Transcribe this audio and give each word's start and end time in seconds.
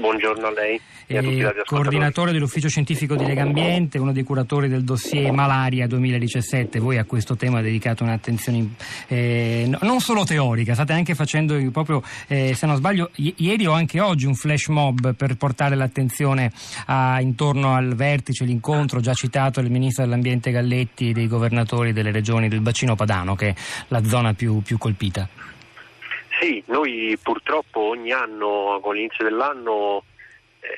Buongiorno 0.00 0.46
a 0.46 0.50
lei 0.52 0.80
e 1.06 1.18
a 1.18 1.20
tutti 1.20 1.34
gli 1.34 1.46
Coordinatore 1.66 2.32
dell'Ufficio 2.32 2.68
Scientifico 2.68 3.16
di 3.16 3.26
Legambiente, 3.26 3.98
uno 3.98 4.12
dei 4.12 4.22
curatori 4.22 4.66
del 4.68 4.82
dossier 4.82 5.30
Malaria 5.30 5.86
2017. 5.86 6.78
Voi 6.78 6.96
a 6.96 7.04
questo 7.04 7.36
tema 7.36 7.60
dedicate 7.60 8.02
un'attenzione 8.02 8.70
eh, 9.08 9.70
non 9.82 10.00
solo 10.00 10.24
teorica, 10.24 10.72
state 10.72 10.94
anche 10.94 11.14
facendo 11.14 11.58
proprio, 11.70 12.02
eh, 12.28 12.54
se 12.54 12.64
non 12.66 12.76
sbaglio, 12.76 13.10
i- 13.16 13.34
ieri 13.38 13.66
o 13.66 13.72
anche 13.72 14.00
oggi 14.00 14.24
un 14.24 14.34
flash 14.34 14.68
mob 14.68 15.14
per 15.14 15.36
portare 15.36 15.74
l'attenzione 15.74 16.50
a, 16.86 17.20
intorno 17.20 17.74
al 17.74 17.94
vertice, 17.94 18.44
l'incontro 18.44 19.00
già 19.00 19.12
citato 19.12 19.60
del 19.60 19.70
Ministro 19.70 20.04
dell'Ambiente 20.04 20.50
Galletti 20.50 21.10
e 21.10 21.12
dei 21.12 21.26
governatori 21.26 21.92
delle 21.92 22.10
regioni 22.10 22.48
del 22.48 22.60
bacino 22.60 22.94
padano, 22.94 23.34
che 23.34 23.48
è 23.48 23.54
la 23.88 24.02
zona 24.04 24.32
più, 24.32 24.62
più 24.62 24.78
colpita. 24.78 25.28
Sì, 26.40 26.62
noi 26.68 27.18
purtroppo 27.22 27.80
ogni 27.80 28.12
anno, 28.12 28.78
con 28.80 28.94
l'inizio 28.94 29.24
dell'anno, 29.24 30.04
eh, 30.60 30.68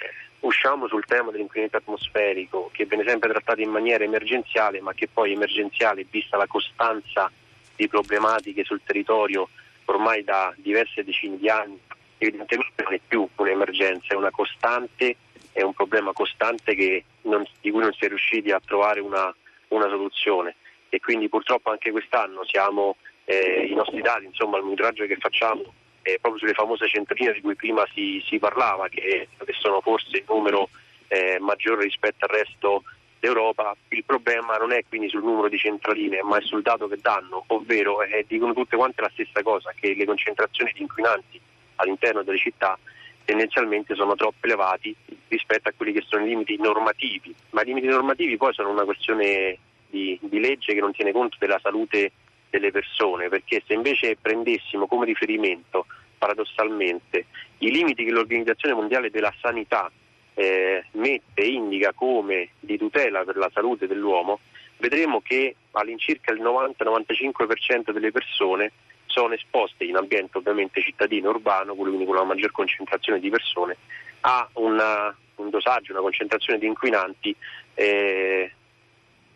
usciamo 0.41 0.89
sul 0.89 1.05
tema 1.05 1.31
dell'inquinamento 1.31 1.77
atmosferico, 1.77 2.69
che 2.73 2.85
viene 2.85 3.05
sempre 3.07 3.31
trattato 3.31 3.61
in 3.61 3.71
maniera 3.71 4.03
emergenziale, 4.03 4.81
ma 4.81 4.93
che 4.93 5.07
poi 5.07 5.31
emergenziale, 5.31 6.05
vista 6.11 6.37
la 6.37 6.49
costanza 6.49 7.31
di 7.77 7.87
problematiche 7.87 8.65
sul 8.65 8.81
territorio 8.85 9.49
ormai 9.85 10.25
da 10.25 10.53
diverse 10.57 11.05
decine 11.05 11.39
di 11.39 11.49
anni, 11.49 11.79
evidentemente 12.19 12.83
non 12.83 12.95
è 12.95 13.01
più 13.07 13.29
un'emergenza, 13.37 14.15
è 14.15 14.17
una 14.17 14.33
costante, 14.33 15.15
è 15.53 15.63
un 15.63 15.75
problema 15.75 16.13
costante 16.13 16.75
non, 17.23 17.47
di 17.61 17.71
cui 17.71 17.83
non 17.83 17.93
si 17.93 18.05
è 18.05 18.09
riusciti 18.09 18.51
a 18.51 18.61
trovare 18.65 18.99
una, 18.99 19.33
una 19.69 19.89
soluzione. 19.89 20.57
E 20.89 20.99
quindi 20.99 21.29
purtroppo 21.29 21.71
anche 21.71 21.93
quest'anno 21.93 22.45
siamo 22.45 22.97
eh, 23.25 23.67
i 23.71 23.75
nostri 23.75 24.01
dati, 24.01 24.25
insomma 24.25 24.59
il 24.59 24.65
monitoraggio 24.65 25.07
che 25.07 25.17
facciamo 25.17 25.63
eh, 26.03 26.19
proprio 26.21 26.41
sulle 26.41 26.55
famose 26.55 26.89
centraline 26.89 27.33
di 27.33 27.41
cui 27.41 27.55
prima 27.55 27.87
si, 27.95 28.23
si 28.27 28.39
parlava, 28.39 28.89
che 28.89 29.29
sono 29.61 29.81
forse 29.81 30.19
il 30.19 30.25
numero 30.29 30.69
eh, 31.09 31.39
maggiore 31.39 31.85
rispetto 31.85 32.25
al 32.25 32.37
resto 32.37 32.83
d'Europa, 33.21 33.77
il 33.91 34.05
problema 34.05 34.57
non 34.57 34.73
è 34.73 34.83
quindi 34.89 35.09
sul 35.09 35.23
numero 35.23 35.49
di 35.49 35.57
centraline, 35.57 36.23
ma 36.23 36.39
è 36.39 36.43
sul 36.43 36.63
dato 36.63 36.89
che 36.89 36.99
danno, 37.01 37.45
ovvero 37.49 38.03
eh, 38.03 38.25
dicono 38.27 38.53
tutte 38.53 38.77
quante 38.77 39.01
la 39.01 39.11
stessa 39.13 39.43
cosa, 39.43 39.73
che 39.79 39.95
le 39.95 40.05
concentrazioni 40.05 40.73
di 40.75 40.83
inquinanti 40.83 41.41
all'interno 41.77 42.23
delle 42.23 42.39
città 42.39 42.77
tendenzialmente 43.25 43.95
sono 43.95 44.17
troppo 44.17 44.45
elevati 44.47 44.95
rispetto 45.29 45.69
a 45.69 45.73
quelli 45.77 45.93
che 45.93 46.03
sono 46.05 46.25
i 46.25 46.29
limiti 46.29 46.57
normativi, 46.57 47.33
ma 47.51 47.63
i 47.63 47.67
limiti 47.67 47.87
normativi 47.87 48.37
poi 48.37 48.53
sono 48.53 48.71
una 48.71 48.85
questione 48.85 49.57
di, 49.89 50.19
di 50.21 50.41
legge 50.41 50.75
che 50.75 50.81
non 50.81 50.93
tiene 50.93 51.13
conto 51.13 51.37
della 51.39 51.61
salute 51.63 52.11
delle 52.53 52.71
persone, 52.71 53.31
perché 53.31 53.63
se 53.67 53.73
invece 53.73 54.17
prendessimo 54.21 54.87
come 54.87 55.07
riferimento 55.07 55.87
paradossalmente 56.19 57.27
i 57.59 57.71
limiti 57.71 58.05
che 58.05 58.11
l'Organizzazione 58.11 58.75
Mondiale 58.75 59.11
della 59.11 59.33
Sanità 59.41 59.91
eh, 60.35 60.85
mette 60.93 61.43
indica 61.43 61.93
come 61.95 62.51
di 62.61 62.77
tutela 62.77 63.25
per 63.25 63.37
la 63.37 63.51
salute 63.53 63.87
dell'uomo, 63.87 64.41
vedremo 64.77 65.23
che 65.23 65.57
all'incirca 65.73 66.33
il 66.33 66.43
90-95% 66.43 67.91
delle 67.91 68.13
persone 68.13 68.73
sono 69.07 69.33
esposte 69.33 69.85
in 69.85 69.97
ambiente 69.97 70.39
ovviamente 70.39 70.83
cittadino 70.83 71.31
urbano, 71.31 71.75
quindi 71.75 72.05
con 72.05 72.17
una 72.17 72.25
maggior 72.25 72.51
concentrazione 72.51 73.19
di 73.19 73.31
persone, 73.31 73.77
a 74.21 74.47
una, 74.55 75.15
un 75.37 75.51
dosaggio, 75.51 75.93
una 75.93 76.03
concentrazione 76.03 76.59
di 76.59 76.67
inquinanti 76.67 77.35
eh, 77.75 78.53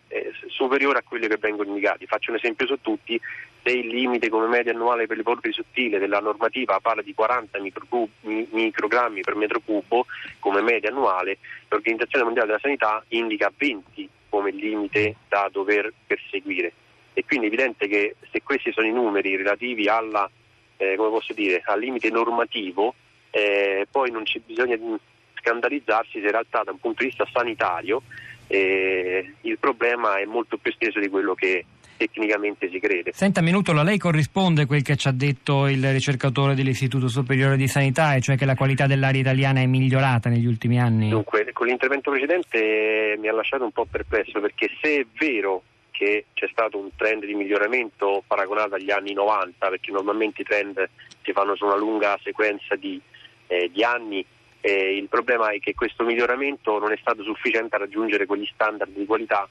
eh, 0.08 0.32
superiore 0.48 0.98
a 0.98 1.02
quelli 1.02 1.28
che 1.28 1.36
vengono 1.36 1.68
indicati. 1.68 2.06
Faccio 2.06 2.30
un 2.30 2.36
esempio 2.36 2.66
su 2.66 2.78
tutti, 2.80 3.20
se 3.62 3.70
il 3.70 3.88
limite 3.88 4.28
come 4.28 4.46
media 4.46 4.72
annuale 4.72 5.06
per 5.06 5.16
le 5.16 5.22
polveri 5.22 5.52
sottili 5.52 5.98
della 5.98 6.20
normativa 6.20 6.78
parla 6.80 7.02
di 7.02 7.14
40 7.14 7.60
microcub, 7.60 8.08
microgrammi 8.20 9.22
per 9.22 9.34
metro 9.34 9.60
cubo 9.64 10.06
come 10.38 10.62
media 10.62 10.90
annuale, 10.90 11.38
l'Organizzazione 11.68 12.24
Mondiale 12.24 12.48
della 12.48 12.60
Sanità 12.60 13.04
indica 13.08 13.52
20 13.56 14.08
come 14.28 14.50
limite 14.50 15.16
da 15.28 15.48
dover 15.50 15.92
perseguire. 16.06 16.72
E 17.12 17.24
quindi 17.24 17.46
è 17.46 17.48
evidente 17.48 17.88
che 17.88 18.16
se 18.31 18.42
questi 18.42 18.72
sono 18.72 18.86
i 18.86 18.92
numeri 18.92 19.36
relativi 19.36 19.88
alla, 19.88 20.31
eh, 20.76 20.98
dire, 21.34 21.62
al 21.64 21.81
limite 21.81 22.10
normativo, 22.10 22.94
eh, 23.31 23.86
poi 23.91 24.10
non 24.10 24.25
c'è 24.25 24.41
bisogno 24.44 24.76
di 24.76 24.97
scandalizzarsi 25.41 26.12
se 26.12 26.26
in 26.26 26.31
realtà 26.31 26.62
da 26.62 26.72
un 26.72 26.78
punto 26.78 27.02
di 27.02 27.08
vista 27.08 27.26
sanitario 27.32 28.02
eh, 28.48 29.34
il 29.42 29.58
problema 29.58 30.18
è 30.18 30.24
molto 30.24 30.56
più 30.56 30.70
esteso 30.70 31.00
di 31.00 31.08
quello 31.08 31.34
che 31.34 31.64
tecnicamente 31.96 32.68
si 32.70 32.78
crede. 32.78 33.12
Senta 33.12 33.40
Minutola, 33.40 33.82
lei 33.82 33.98
corrisponde 33.98 34.62
a 34.62 34.66
quel 34.66 34.82
che 34.82 34.96
ci 34.96 35.08
ha 35.08 35.12
detto 35.12 35.66
il 35.66 35.92
ricercatore 35.92 36.54
dell'Istituto 36.54 37.08
Superiore 37.08 37.56
di 37.56 37.68
Sanità, 37.68 38.14
e 38.14 38.20
cioè 38.20 38.36
che 38.36 38.44
la 38.44 38.54
qualità 38.54 38.86
dell'aria 38.86 39.20
italiana 39.20 39.60
è 39.60 39.66
migliorata 39.66 40.28
negli 40.28 40.46
ultimi 40.46 40.80
anni? 40.80 41.08
Dunque, 41.08 41.50
con 41.52 41.66
l'intervento 41.66 42.10
precedente 42.10 43.16
mi 43.18 43.28
ha 43.28 43.32
lasciato 43.32 43.64
un 43.64 43.72
po' 43.72 43.86
perplesso 43.90 44.40
perché 44.40 44.70
se 44.80 45.00
è 45.00 45.06
vero 45.18 45.62
che 45.90 46.26
c'è 46.34 46.46
stato 46.50 46.76
un 46.76 46.90
trend 46.94 47.24
di 47.24 47.34
miglioramento 47.34 48.22
paragonato 48.26 48.74
agli 48.74 48.90
anni 48.90 49.14
90, 49.14 49.68
perché 49.68 49.90
normalmente 49.90 50.42
i 50.42 50.44
trend 50.44 50.88
si 51.22 51.32
fanno 51.32 51.56
su 51.56 51.64
una 51.64 51.78
lunga 51.78 52.18
sequenza 52.22 52.76
di, 52.76 53.00
eh, 53.46 53.70
di 53.72 53.82
anni, 53.82 54.24
eh, 54.66 54.97
il 54.97 55.06
problema 55.06 55.50
è 55.50 55.60
che 55.60 55.75
questo 55.75 56.03
miglioramento 56.03 56.81
non 56.81 56.91
è 56.91 56.97
stato 56.97 57.22
sufficiente 57.22 57.77
a 57.77 57.78
raggiungere 57.78 58.27
quegli 58.27 58.49
standard 58.53 58.91
di 58.91 59.06
qualità 59.06 59.49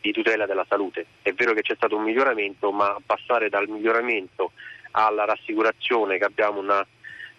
di 0.00 0.10
tutela 0.10 0.44
della 0.44 0.66
salute. 0.68 1.06
È 1.22 1.32
vero 1.34 1.52
che 1.52 1.62
c'è 1.62 1.76
stato 1.76 1.96
un 1.96 2.02
miglioramento, 2.02 2.72
ma 2.72 2.96
passare 3.06 3.48
dal 3.48 3.68
miglioramento 3.68 4.50
alla 4.90 5.24
rassicurazione 5.24 6.18
che 6.18 6.24
abbiamo 6.24 6.58
una, 6.58 6.84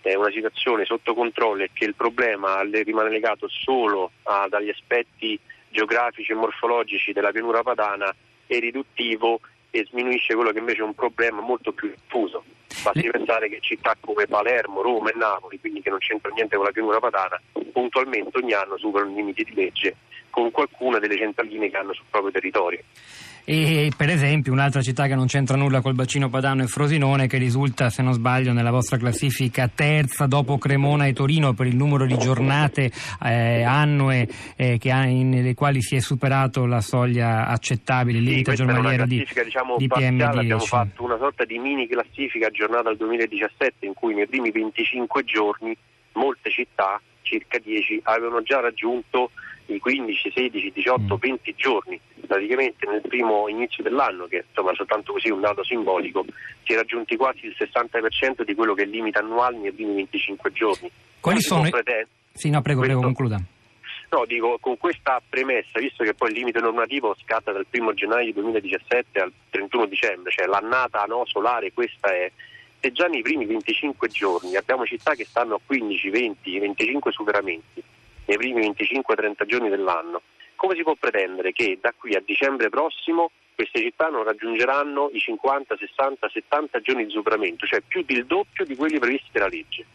eh, 0.04 0.16
una 0.16 0.32
situazione 0.32 0.86
sotto 0.86 1.14
controllo 1.14 1.64
e 1.64 1.72
che 1.74 1.84
il 1.84 1.96
problema 1.96 2.62
rimane 2.62 3.10
legato 3.10 3.50
solo 3.50 4.12
ah, 4.24 4.48
dagli 4.48 4.70
aspetti 4.70 5.38
geografici 5.68 6.32
e 6.32 6.36
morfologici 6.36 7.12
della 7.12 7.32
pianura 7.32 7.62
padana 7.62 8.16
è 8.46 8.58
riduttivo 8.58 9.42
e 9.70 9.86
sminuisce 9.90 10.34
quello 10.34 10.52
che 10.52 10.60
invece 10.60 10.80
è 10.80 10.86
un 10.86 10.96
problema 10.96 11.42
molto 11.42 11.74
più 11.74 11.90
diffuso. 11.90 12.42
Basti 12.84 13.10
pensare 13.10 13.50
che 13.50 13.60
città 13.62 13.96
come 14.00 14.28
Palermo, 14.28 14.82
Roma 14.82 15.10
e 15.10 15.14
Napoli, 15.16 15.60
quindi 15.60 15.82
che 15.82 15.90
non 15.90 16.00
c'entra 16.00 16.32
niente 16.34 16.56
con 16.56 16.66
la 16.66 16.72
pianura 16.72 17.00
padana, 17.00 17.42
puntualmente 17.78 18.40
ogni 18.42 18.54
anno 18.54 18.76
superano 18.76 19.12
i 19.12 19.16
limiti 19.16 19.44
di 19.44 19.54
legge 19.54 19.96
con 20.32 20.50
qualcuna 20.50 20.98
delle 20.98 21.16
centraline 21.16 21.70
che 21.70 21.78
hanno 21.78 21.94
sul 21.94 22.06
proprio 22.10 22.32
territorio. 22.32 22.80
E 23.46 23.92
per 23.96 24.10
esempio 24.10 24.52
un'altra 24.52 24.82
città 24.82 25.06
che 25.06 25.16
non 25.16 25.28
c'entra 25.28 25.56
nulla 25.56 25.80
col 25.80 25.94
bacino 25.94 26.28
padano 26.28 26.64
è 26.64 26.66
Frosinone 26.66 27.28
che 27.28 27.38
risulta, 27.38 27.90
se 27.90 28.02
non 28.02 28.14
sbaglio, 28.14 28.52
nella 28.52 28.72
vostra 28.72 28.98
classifica 28.98 29.70
terza 29.74 30.26
dopo 30.26 30.58
Cremona 30.58 31.06
e 31.06 31.14
Torino 31.14 31.54
per 31.54 31.68
il 31.68 31.76
numero 31.76 32.06
di 32.08 32.18
giornate 32.18 32.92
eh, 33.24 33.64
annue 33.64 34.28
eh, 34.58 34.80
ha, 34.90 35.04
nelle 35.04 35.54
quali 35.54 35.82
si 35.82 35.96
è 35.96 36.00
superato 36.00 36.66
la 36.66 36.82
soglia 36.82 37.46
accettabile, 37.46 38.18
il 38.18 38.24
limite 38.24 38.56
sì, 38.56 38.58
giornaliero 38.58 39.06
di, 39.06 39.26
diciamo, 39.44 39.78
di 39.78 39.88
PM10. 39.88 40.24
Abbiamo 40.24 40.60
fatto 40.60 41.04
una 41.04 41.18
sorta 41.18 41.46
di 41.46 41.60
mini 41.60 41.88
classifica 41.88 42.48
aggiornata 42.48 42.90
al 42.90 42.98
2017 42.98 43.86
in 43.86 43.94
cui 43.94 44.16
nei 44.16 44.28
primi 44.28 44.52
25 44.52 45.24
giorni 45.24 45.78
molte 46.14 46.50
città, 46.50 47.00
circa 47.28 47.58
10, 47.60 48.02
avevano 48.04 48.42
già 48.42 48.60
raggiunto 48.60 49.32
i 49.68 49.80
15, 49.80 50.32
16, 50.34 50.72
18, 50.72 51.18
20 51.18 51.56
giorni 51.58 52.00
praticamente 52.26 52.88
nel 52.88 53.02
primo 53.02 53.48
inizio 53.48 53.84
dell'anno, 53.84 54.26
che 54.26 54.46
insomma 54.48 54.74
soltanto 54.74 55.14
così 55.14 55.30
un 55.30 55.42
dato 55.42 55.64
simbolico, 55.64 56.26
si 56.64 56.74
è 56.74 56.76
raggiunti 56.76 57.16
quasi 57.16 57.46
il 57.46 57.56
60% 57.58 58.44
di 58.44 58.56
quello 58.56 58.74
che 58.74 58.84
è 58.84 58.86
il 58.86 58.92
limite 58.92 59.20
annuale 59.20 59.58
nei 59.58 59.72
primi 59.72 59.96
25 59.96 60.52
giorni. 60.52 60.92
Quali 61.20 61.42
sono? 61.42 61.68
i... 61.68 61.72
Sì, 62.34 62.50
no, 62.50 62.62
prego, 62.62 62.82
prego, 62.82 63.02
concluda. 63.02 63.42
No, 64.10 64.24
dico, 64.26 64.58
con 64.62 64.78
questa 64.78 65.22
premessa, 65.28 65.80
visto 65.80 66.04
che 66.04 66.14
poi 66.14 66.30
il 66.30 66.38
limite 66.38 66.60
normativo 66.60 67.16
scatta 67.22 67.52
dal 67.52 67.66
1 67.70 67.94
gennaio 67.94 68.32
2017 68.34 69.20
al 69.20 69.34
31 69.50 69.86
dicembre, 69.86 70.32
cioè 70.32 70.46
l'annata 70.46 71.04
no, 71.04 71.26
solare 71.26 71.74
questa 71.74 72.14
è, 72.14 72.32
se 72.80 72.92
già 72.92 73.08
nei 73.08 73.22
primi 73.22 73.46
25 73.46 74.08
giorni 74.08 74.56
abbiamo 74.56 74.86
città 74.86 75.16
che 75.16 75.26
stanno 75.26 75.56
a 75.56 75.60
15, 75.66 76.10
20, 76.10 76.60
25 76.60 77.12
superamenti, 77.12 77.84
nei 78.26 78.38
primi 78.38 78.68
25-30 78.70 79.46
giorni 79.46 79.70
dell'anno, 79.70 80.22
come 80.56 80.76
si 80.76 80.84
può 80.84 80.96
pretendere 80.96 81.52
che 81.54 81.78
da 81.82 81.94
qui 81.98 82.16
a 82.16 82.22
dicembre 82.24 82.70
prossimo 82.70 83.32
queste 83.56 83.82
città 83.82 84.10
non 84.10 84.24
raggiungeranno 84.24 85.10
i 85.14 85.20
50, 85.20 85.78
60, 85.78 86.30
70 86.30 86.80
giorni 86.82 87.06
di 87.06 87.12
superamento, 87.12 87.66
cioè 87.66 87.82
più 87.82 88.04
del 88.04 88.26
doppio 88.26 88.66
di 88.66 88.76
quelli 88.76 89.00
previsti 89.00 89.30
dalla 89.32 89.48
legge? 89.48 89.86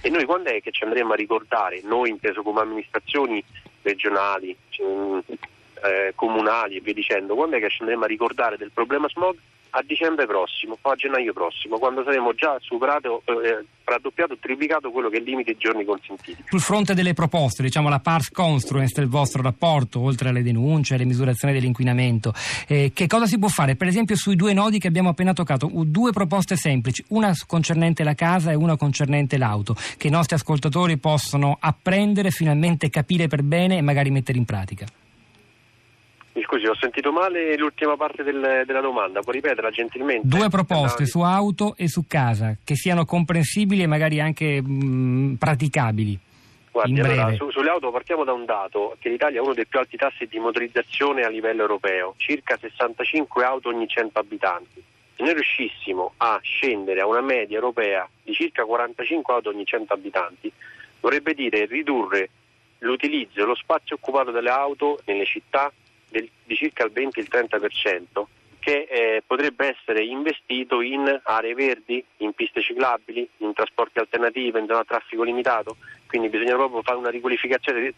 E 0.00 0.08
noi 0.08 0.24
quando 0.24 0.48
è 0.48 0.62
che 0.62 0.70
ci 0.70 0.84
andremo 0.84 1.12
a 1.12 1.16
ricordare, 1.16 1.80
noi 1.84 2.08
inteso 2.08 2.42
come 2.42 2.60
amministrazioni 2.60 3.44
regionali, 3.82 4.56
eh, 4.70 6.12
comunali 6.14 6.76
e 6.76 6.80
via 6.80 6.94
dicendo, 6.94 7.34
quando 7.34 7.56
è 7.56 7.60
che 7.60 7.68
ci 7.68 7.82
andremo 7.82 8.04
a 8.04 8.08
ricordare 8.08 8.56
del 8.56 8.70
problema 8.72 9.08
smog 9.08 9.36
a 9.74 9.82
dicembre 9.86 10.26
prossimo 10.26 10.76
o 10.80 10.90
a 10.90 10.94
gennaio 10.94 11.32
prossimo, 11.32 11.78
quando 11.78 12.02
saremo 12.04 12.34
già 12.34 12.58
superato, 12.60 13.22
eh, 13.24 13.64
raddoppiato, 13.84 14.36
triplicato 14.38 14.90
quello 14.90 15.08
che 15.08 15.16
è 15.16 15.18
il 15.20 15.24
limite 15.24 15.56
giorni 15.56 15.84
consentiti. 15.84 16.44
Sul 16.46 16.60
fronte 16.60 16.94
delle 16.94 17.14
proposte, 17.14 17.62
diciamo 17.62 17.88
la 17.88 17.98
pars 18.00 18.30
construens 18.30 18.92
del 18.92 19.08
vostro 19.08 19.40
rapporto, 19.40 20.00
oltre 20.00 20.28
alle 20.28 20.42
denunce, 20.42 20.94
alle 20.94 21.06
misurazioni 21.06 21.54
dell'inquinamento, 21.54 22.34
eh, 22.68 22.92
che 22.94 23.06
cosa 23.06 23.26
si 23.26 23.38
può 23.38 23.48
fare? 23.48 23.74
Per 23.74 23.86
esempio 23.86 24.14
sui 24.14 24.36
due 24.36 24.52
nodi 24.52 24.78
che 24.78 24.88
abbiamo 24.88 25.08
appena 25.08 25.32
toccato, 25.32 25.70
due 25.72 26.12
proposte 26.12 26.56
semplici, 26.56 27.02
una 27.08 27.32
concernente 27.46 28.04
la 28.04 28.14
casa 28.14 28.50
e 28.50 28.54
una 28.54 28.76
concernente 28.76 29.38
l'auto, 29.38 29.74
che 29.96 30.08
i 30.08 30.10
nostri 30.10 30.36
ascoltatori 30.36 30.98
possono 30.98 31.56
apprendere, 31.58 32.30
finalmente 32.30 32.90
capire 32.90 33.26
per 33.26 33.42
bene 33.42 33.78
e 33.78 33.80
magari 33.80 34.10
mettere 34.10 34.36
in 34.36 34.44
pratica. 34.44 34.84
Scusi, 36.52 36.66
ho 36.66 36.74
sentito 36.74 37.12
male 37.12 37.56
l'ultima 37.56 37.96
parte 37.96 38.22
del, 38.22 38.64
della 38.66 38.82
domanda, 38.82 39.22
può 39.22 39.32
ripeterla 39.32 39.70
gentilmente? 39.70 40.28
Due 40.28 40.50
proposte 40.50 41.06
su 41.06 41.20
auto 41.20 41.74
e 41.78 41.88
su 41.88 42.04
casa, 42.06 42.58
che 42.62 42.76
siano 42.76 43.06
comprensibili 43.06 43.82
e 43.82 43.86
magari 43.86 44.20
anche 44.20 44.60
mh, 44.60 45.36
praticabili. 45.38 46.18
Guardi, 46.70 47.00
allora, 47.00 47.32
su, 47.36 47.48
sulle 47.48 47.70
auto 47.70 47.90
partiamo 47.90 48.24
da 48.24 48.34
un 48.34 48.44
dato, 48.44 48.96
che 48.98 49.08
l'Italia 49.08 49.40
ha 49.40 49.42
uno 49.44 49.54
dei 49.54 49.64
più 49.64 49.78
alti 49.78 49.96
tassi 49.96 50.26
di 50.26 50.38
motorizzazione 50.38 51.22
a 51.22 51.30
livello 51.30 51.62
europeo, 51.62 52.12
circa 52.18 52.58
65 52.60 53.44
auto 53.44 53.70
ogni 53.70 53.88
100 53.88 54.18
abitanti. 54.18 54.84
Se 55.16 55.22
noi 55.22 55.32
riuscissimo 55.32 56.12
a 56.18 56.38
scendere 56.42 57.00
a 57.00 57.06
una 57.06 57.22
media 57.22 57.56
europea 57.56 58.06
di 58.22 58.34
circa 58.34 58.66
45 58.66 59.32
auto 59.32 59.48
ogni 59.48 59.64
100 59.64 59.90
abitanti, 59.94 60.52
vorrebbe 61.00 61.32
dire 61.32 61.64
ridurre 61.64 62.28
l'utilizzo 62.80 63.40
e 63.40 63.44
lo 63.44 63.54
spazio 63.54 63.96
occupato 63.96 64.30
dalle 64.30 64.50
auto 64.50 64.98
nelle 65.06 65.24
città 65.24 65.72
del, 66.12 66.30
di 66.44 66.54
circa 66.54 66.84
il 66.84 66.92
20-30% 66.94 68.24
che 68.60 68.86
eh, 68.88 69.22
potrebbe 69.26 69.76
essere 69.76 70.04
investito 70.04 70.80
in 70.82 71.20
aree 71.24 71.52
verdi, 71.52 72.04
in 72.18 72.32
piste 72.32 72.62
ciclabili, 72.62 73.28
in 73.38 73.52
trasporti 73.54 73.98
alternativi, 73.98 74.56
in 74.60 74.66
zona 74.68 74.84
traffico 74.84 75.24
limitato, 75.24 75.78
quindi 76.06 76.28
bisogna 76.28 76.54
proprio 76.54 76.80
fare 76.82 76.96
una 76.96 77.10
riqualificazione, 77.10 77.92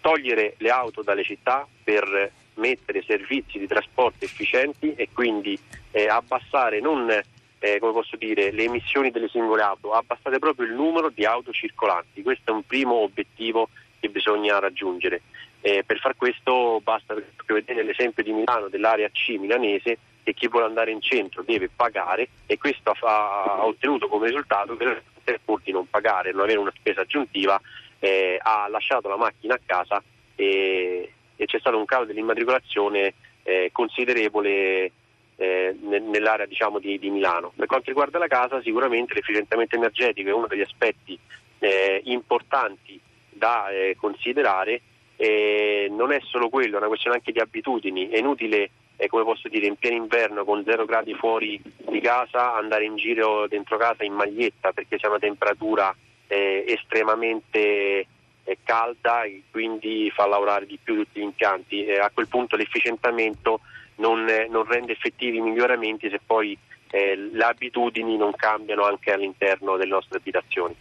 togliere 0.00 0.54
le 0.58 0.70
auto 0.70 1.02
dalle 1.02 1.24
città 1.24 1.68
per 1.84 2.32
mettere 2.54 3.02
servizi 3.02 3.58
di 3.58 3.66
trasporto 3.66 4.24
efficienti 4.24 4.94
e 4.94 5.10
quindi 5.12 5.58
eh, 5.90 6.08
abbassare 6.08 6.80
non 6.80 7.10
eh, 7.58 7.78
come 7.78 7.92
posso 7.92 8.16
dire, 8.16 8.50
le 8.52 8.64
emissioni 8.64 9.10
delle 9.10 9.28
singole 9.28 9.62
auto, 9.62 9.92
abbassare 9.92 10.38
proprio 10.38 10.66
il 10.66 10.72
numero 10.72 11.10
di 11.10 11.24
auto 11.24 11.52
circolanti. 11.52 12.22
Questo 12.22 12.50
è 12.50 12.54
un 12.54 12.64
primo 12.64 12.94
obiettivo 12.94 13.68
che 13.98 14.08
bisogna 14.08 14.58
raggiungere. 14.58 15.22
Eh, 15.66 15.82
per 15.82 15.98
far 15.98 16.14
questo 16.14 16.80
basta 16.80 17.16
vedere 17.44 17.82
l'esempio 17.82 18.22
di 18.22 18.30
Milano, 18.30 18.68
dell'area 18.68 19.08
C 19.08 19.30
milanese, 19.30 19.98
che 20.22 20.32
chi 20.32 20.46
vuole 20.46 20.66
andare 20.66 20.92
in 20.92 21.00
centro 21.00 21.42
deve 21.42 21.68
pagare 21.74 22.28
e 22.46 22.56
questo 22.56 22.94
ha, 23.00 23.42
ha 23.42 23.66
ottenuto 23.66 24.06
come 24.06 24.28
risultato 24.28 24.76
che 24.76 25.40
pur 25.44 25.60
di 25.64 25.72
non 25.72 25.90
pagare, 25.90 26.30
non 26.30 26.42
avere 26.42 26.60
una 26.60 26.72
spesa 26.72 27.00
aggiuntiva, 27.00 27.60
eh, 27.98 28.38
ha 28.40 28.68
lasciato 28.68 29.08
la 29.08 29.16
macchina 29.16 29.54
a 29.54 29.60
casa 29.66 30.00
e, 30.36 31.12
e 31.34 31.46
c'è 31.46 31.58
stato 31.58 31.78
un 31.78 31.84
calo 31.84 32.04
dell'immatricolazione 32.04 33.14
eh, 33.42 33.70
considerevole 33.72 34.92
eh, 35.34 35.76
nell'area 35.80 36.46
diciamo, 36.46 36.78
di, 36.78 36.96
di, 37.00 37.10
Milano. 37.10 37.52
Per 37.56 37.66
quanto 37.66 37.86
riguarda 37.88 38.18
la 38.18 38.28
casa, 38.28 38.62
sicuramente 38.62 39.14
l'efficientamento 39.14 39.74
energetico 39.74 40.28
è 40.28 40.32
uno 40.32 40.46
degli 40.46 40.60
aspetti 40.60 41.18
eh, 41.58 42.02
importanti 42.04 43.00
da 43.30 43.68
eh, 43.70 43.96
considerare 43.98 44.80
e 45.16 45.88
non 45.90 46.12
è 46.12 46.20
solo 46.22 46.48
quello, 46.48 46.74
è 46.74 46.78
una 46.78 46.88
questione 46.88 47.16
anche 47.16 47.32
di 47.32 47.40
abitudini, 47.40 48.08
è 48.08 48.18
inutile 48.18 48.70
eh, 48.96 49.08
come 49.08 49.24
posso 49.24 49.48
dire, 49.48 49.66
in 49.66 49.76
pieno 49.76 49.96
inverno 49.96 50.44
con 50.44 50.62
zero 50.64 50.84
gradi 50.84 51.14
fuori 51.14 51.60
di 51.88 52.00
casa 52.00 52.54
andare 52.54 52.84
in 52.84 52.96
giro 52.96 53.46
dentro 53.46 53.76
casa 53.76 54.04
in 54.04 54.12
maglietta 54.12 54.72
perché 54.72 54.96
c'è 54.96 55.06
una 55.08 55.18
temperatura 55.18 55.94
eh, 56.26 56.64
estremamente 56.66 58.06
eh, 58.44 58.58
calda 58.62 59.24
e 59.24 59.42
quindi 59.50 60.10
fa 60.14 60.26
lavorare 60.26 60.66
di 60.66 60.78
più 60.82 60.96
tutti 60.96 61.20
gli 61.20 61.24
impianti. 61.24 61.90
a 61.90 62.10
quel 62.12 62.28
punto 62.28 62.56
l'efficientamento 62.56 63.60
non, 63.96 64.24
non, 64.48 64.64
rende 64.64 64.92
effettivi 64.92 65.38
i 65.38 65.42
miglioramenti 65.42 66.08
se 66.10 66.20
poi 66.24 66.56
eh, 66.90 67.16
le 67.16 67.44
abitudini 67.44 68.16
non 68.16 68.32
cambiano 68.34 68.84
anche 68.84 69.12
all'interno 69.12 69.76
delle 69.76 69.90
nostre 69.90 70.18
abitazioni. 70.18 70.76